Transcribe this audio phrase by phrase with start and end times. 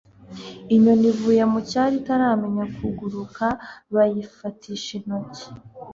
[0.73, 3.45] inyoni ivuye mu cyari itaramenya kuguruka
[3.93, 5.45] bayifatisha intoki